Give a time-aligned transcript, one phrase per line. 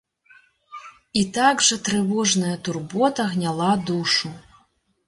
[1.21, 4.35] І так жа трывожная турбота гняла душу.